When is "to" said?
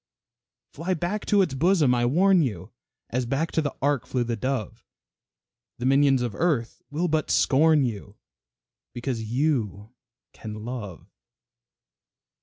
1.27-1.43, 3.51-3.61